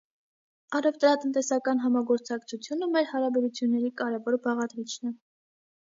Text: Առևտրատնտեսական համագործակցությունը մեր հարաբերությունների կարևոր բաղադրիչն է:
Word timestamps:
Առևտրատնտեսական 0.77 1.83
համագործակցությունը 1.83 2.89
մեր 2.97 3.07
հարաբերությունների 3.13 3.95
կարևոր 4.03 4.39
բաղադրիչն 4.47 5.13
է: 5.13 5.17